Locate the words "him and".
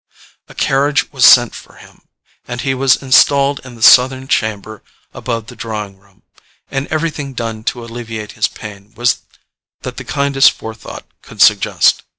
1.75-2.61